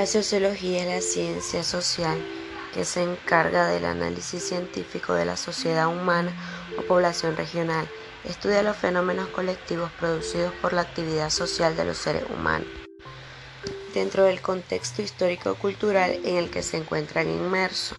[0.00, 2.18] La sociología es la ciencia social
[2.72, 6.32] que se encarga del análisis científico de la sociedad humana
[6.78, 7.86] o población regional.
[8.24, 12.66] Estudia los fenómenos colectivos producidos por la actividad social de los seres humanos
[13.92, 17.98] dentro del contexto histórico-cultural en el que se encuentran inmersos.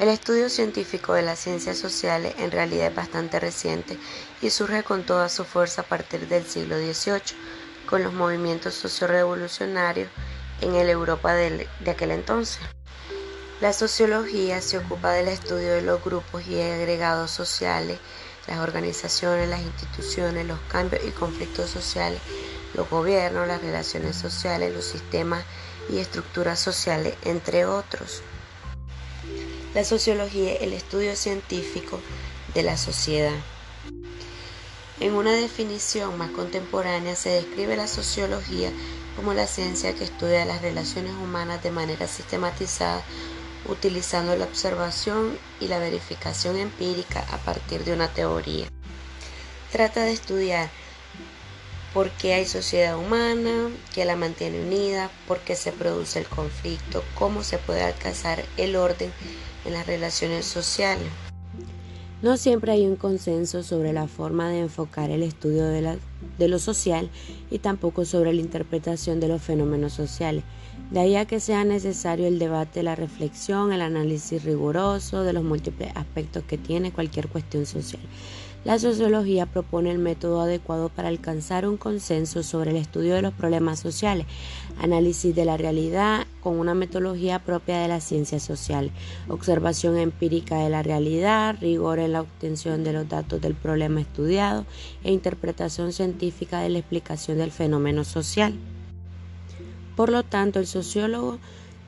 [0.00, 3.98] El estudio científico de las ciencias sociales en realidad es bastante reciente
[4.40, 7.36] y surge con toda su fuerza a partir del siglo XVIII,
[7.86, 10.08] con los movimientos sociorevolucionarios
[10.60, 12.60] en el Europa de aquel entonces.
[13.60, 17.98] La sociología se ocupa del estudio de los grupos y agregados sociales,
[18.46, 22.20] las organizaciones, las instituciones, los cambios y conflictos sociales,
[22.74, 25.44] los gobiernos, las relaciones sociales, los sistemas
[25.88, 28.22] y estructuras sociales, entre otros.
[29.74, 32.00] La sociología es el estudio científico
[32.54, 33.34] de la sociedad.
[34.98, 38.70] En una definición más contemporánea se describe la sociología
[39.14, 43.02] como la ciencia que estudia las relaciones humanas de manera sistematizada
[43.68, 48.68] utilizando la observación y la verificación empírica a partir de una teoría.
[49.72, 50.70] Trata de estudiar
[51.92, 57.02] por qué hay sociedad humana, qué la mantiene unida, por qué se produce el conflicto,
[57.14, 59.12] cómo se puede alcanzar el orden
[59.64, 61.08] en las relaciones sociales.
[62.22, 67.10] No siempre hay un consenso sobre la forma de enfocar el estudio de, lo social
[67.50, 70.42] y tampoco sobre la interpretación de los fenómenos sociales.
[70.90, 75.44] De ahí a que sea necesario el debate, la reflexión, el análisis riguroso de los
[75.44, 78.00] múltiples aspectos que tiene cualquier cuestión social.
[78.66, 83.32] La sociología propone el método adecuado para alcanzar un consenso sobre el estudio de los
[83.32, 84.26] problemas sociales,
[84.82, 88.90] análisis de la realidad con una metodología propia de la ciencia social,
[89.28, 94.66] observación empírica de la realidad, rigor en la obtención de los datos del problema estudiado
[95.04, 98.52] e interpretación científica de la explicación del fenómeno social.
[99.94, 101.38] Por lo tanto, el sociólogo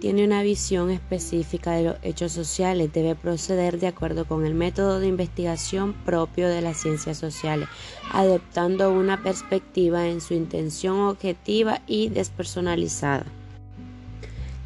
[0.00, 4.98] tiene una visión específica de los hechos sociales, debe proceder de acuerdo con el método
[4.98, 7.68] de investigación propio de las ciencias sociales,
[8.10, 13.26] adoptando una perspectiva en su intención objetiva y despersonalizada.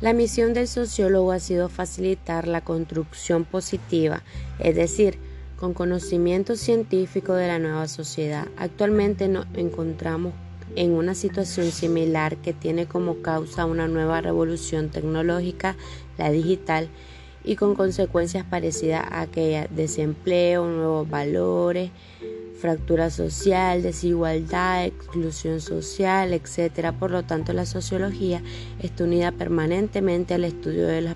[0.00, 4.22] La misión del sociólogo ha sido facilitar la construcción positiva,
[4.58, 5.18] es decir,
[5.56, 8.46] con conocimiento científico de la nueva sociedad.
[8.56, 10.32] Actualmente nos encontramos
[10.76, 15.76] en una situación similar que tiene como causa una nueva revolución tecnológica,
[16.18, 16.88] la digital,
[17.44, 21.90] y con consecuencias parecidas a aquella, desempleo, nuevos valores,
[22.58, 26.92] fractura social, desigualdad, exclusión social, etc.
[26.98, 28.42] Por lo tanto, la sociología
[28.80, 31.14] está unida permanentemente al estudio de,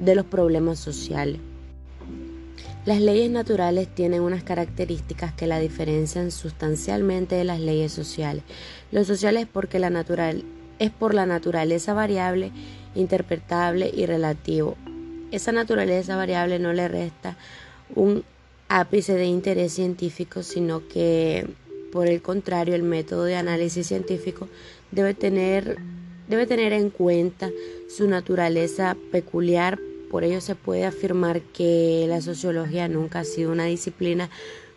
[0.00, 1.40] de los problemas sociales.
[2.86, 8.44] Las leyes naturales tienen unas características que la diferencian sustancialmente de las leyes sociales.
[8.92, 10.44] Lo social es porque la natural
[10.78, 12.52] es por la naturaleza variable,
[12.94, 14.76] interpretable y relativo.
[15.32, 17.36] Esa naturaleza variable no le resta
[17.96, 18.22] un
[18.68, 21.44] ápice de interés científico, sino que
[21.90, 24.48] por el contrario el método de análisis científico
[24.92, 25.78] debe tener,
[26.28, 27.50] debe tener en cuenta
[27.88, 29.80] su naturaleza peculiar
[30.16, 34.30] por ello se puede afirmar que la sociología nunca ha sido una disciplina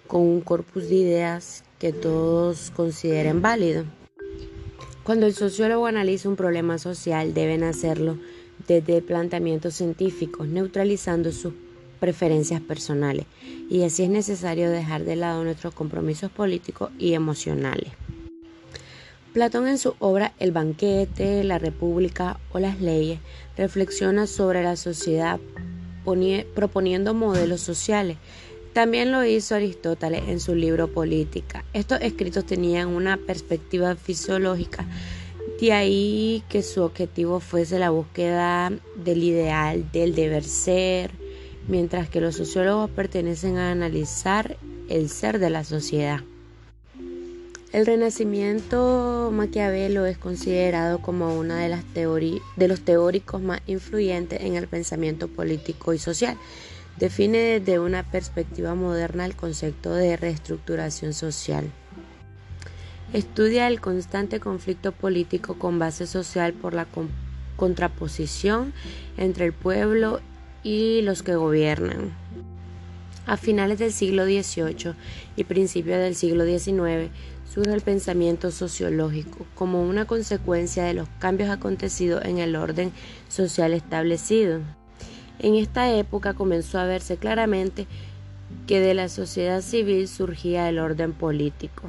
[0.05, 3.85] con un corpus de ideas que todos consideren válido.
[5.05, 8.17] Cuando el sociólogo analiza un problema social, deben hacerlo
[8.67, 11.53] desde planteamientos científicos, neutralizando sus
[12.01, 13.25] preferencias personales,
[13.69, 17.93] y así es necesario dejar de lado nuestros compromisos políticos y emocionales.
[19.39, 23.19] Platón en su obra El banquete, la república o las leyes
[23.55, 25.39] reflexiona sobre la sociedad
[26.53, 28.17] proponiendo modelos sociales.
[28.73, 31.63] También lo hizo Aristóteles en su libro Política.
[31.71, 34.85] Estos escritos tenían una perspectiva fisiológica,
[35.61, 41.11] de ahí que su objetivo fuese la búsqueda del ideal, del deber ser,
[41.69, 44.57] mientras que los sociólogos pertenecen a analizar
[44.89, 46.19] el ser de la sociedad.
[47.71, 54.67] El renacimiento maquiavelo es considerado como uno de, de los teóricos más influyentes en el
[54.67, 56.35] pensamiento político y social.
[56.97, 61.69] Define desde una perspectiva moderna el concepto de reestructuración social.
[63.13, 66.87] Estudia el constante conflicto político con base social por la
[67.55, 68.73] contraposición
[69.15, 70.21] entre el pueblo
[70.63, 72.15] y los que gobiernan.
[73.29, 74.95] A finales del siglo XVIII
[75.35, 77.11] y principios del siglo XIX,
[77.47, 82.91] surge el pensamiento sociológico como una consecuencia de los cambios acontecidos en el orden
[83.27, 84.61] social establecido.
[85.37, 87.85] En esta época comenzó a verse claramente
[88.65, 91.83] que de la sociedad civil surgía el orden político.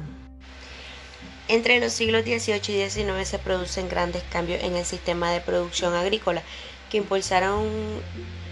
[1.47, 5.95] Entre los siglos XVIII y XIX se producen grandes cambios en el sistema de producción
[5.95, 6.43] agrícola
[6.91, 7.65] que impulsaron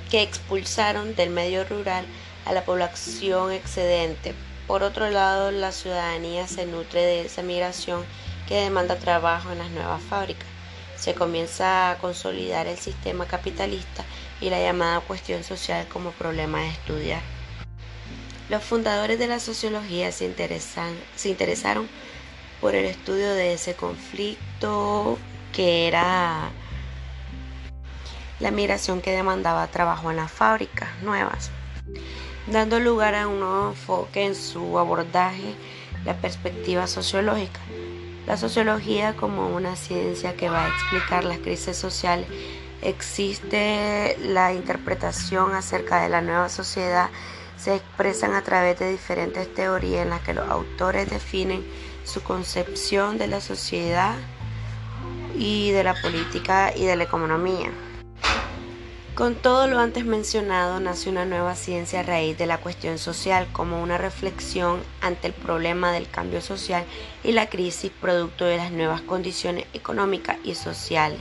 [0.10, 2.04] que expulsaron del medio rural
[2.46, 4.34] a la población excedente.
[4.68, 8.04] Por otro lado, la ciudadanía se nutre de esa migración
[8.48, 10.48] que demanda trabajo en las nuevas fábricas.
[10.96, 14.04] Se comienza a consolidar el sistema capitalista
[14.42, 17.22] y la llamada cuestión social como problema de estudiar.
[18.50, 20.34] Los fundadores de la sociología se,
[21.16, 21.88] se interesaron
[22.60, 25.18] por el estudio de ese conflicto
[25.54, 26.50] que era
[28.40, 31.52] la migración que demandaba trabajo en las fábricas nuevas,
[32.52, 35.56] dando lugar a un nuevo enfoque en su abordaje,
[36.06, 37.60] la perspectiva sociológica.
[38.26, 42.28] La sociología como una ciencia que va a explicar las crisis sociales,
[42.82, 47.10] existe la interpretación acerca de la nueva sociedad,
[47.58, 51.66] se expresan a través de diferentes teorías en las que los autores definen
[52.06, 54.16] su concepción de la sociedad
[55.36, 57.70] y de la política y de la economía.
[59.20, 63.50] Con todo lo antes mencionado, nace una nueva ciencia a raíz de la cuestión social
[63.52, 66.86] como una reflexión ante el problema del cambio social
[67.22, 71.20] y la crisis producto de las nuevas condiciones económicas y sociales.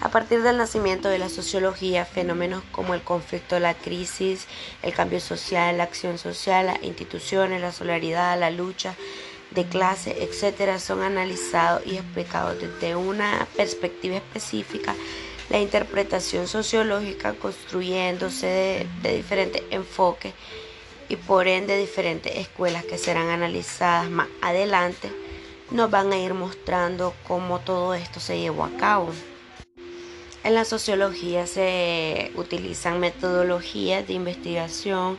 [0.00, 4.46] A partir del nacimiento de la sociología, fenómenos como el conflicto, la crisis,
[4.82, 8.94] el cambio social, la acción social, las instituciones, la solidaridad, la lucha
[9.50, 14.94] de clase, etcétera, son analizados y explicados desde una perspectiva específica
[15.50, 20.32] la interpretación sociológica construyéndose de, diferentes enfoques
[21.08, 25.12] y por ende diferentes escuelas que serán analizadas más adelante
[25.70, 29.10] nos van a ir mostrando cómo todo esto se llevó a cabo.
[30.44, 35.18] En la sociología se utilizan metodologías de investigación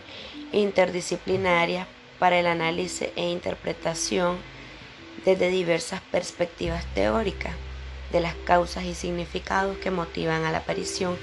[0.51, 1.87] interdisciplinarias
[2.19, 4.37] para el análisis e interpretación
[5.25, 7.55] desde diversas perspectivas teóricas
[8.15, 11.17] de las causas y significados que motivan a la aparición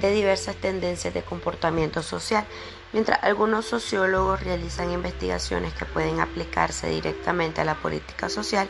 [0.00, 2.44] de diversas tendencias de comportamiento social,
[2.92, 8.68] mientras algunos sociólogos realizan investigaciones que pueden aplicarse directamente a la política social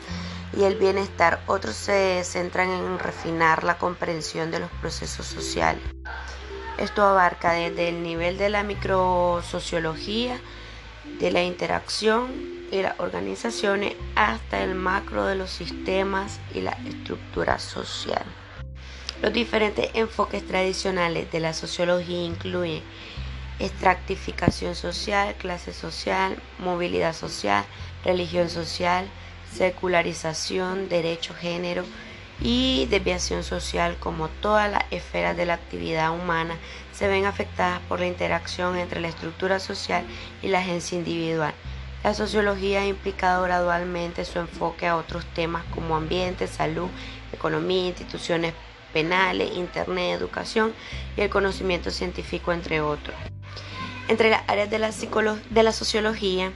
[0.57, 5.83] y el bienestar, otros se centran en refinar la comprensión de los procesos sociales.
[6.79, 10.39] Esto abarca desde el nivel de la microsociología,
[11.19, 12.29] de la interacción
[12.71, 18.25] y las organizaciones hasta el macro de los sistemas y la estructura social.
[19.23, 22.83] Los diferentes enfoques tradicionales de la sociología incluyen
[23.59, 27.65] extractificación social, clase social, movilidad social,
[28.05, 29.09] religión social,
[29.53, 31.85] secularización, derecho, género
[32.45, 36.59] y desviación social como todas las esferas de la actividad humana
[36.93, 40.05] se ven afectadas por la interacción entre la estructura social
[40.43, 41.55] y la agencia individual.
[42.05, 46.89] La sociología ha implicado gradualmente su enfoque a otros temas como ambiente, salud,
[47.33, 48.53] economía, instituciones
[48.93, 50.75] penales, internet, educación
[51.17, 53.17] y el conocimiento científico, entre otros.
[54.09, 54.91] Entre las áreas de la,
[55.49, 56.53] de la sociología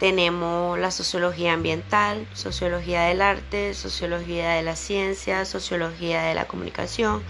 [0.00, 7.22] tenemos la sociología ambiental, sociología del arte, sociología de la ciencia, sociología de la comunicación,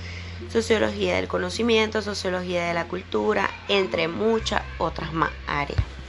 [0.49, 6.00] sociología del conocimiento, sociología de la cultura, entre muchas otras más áreas.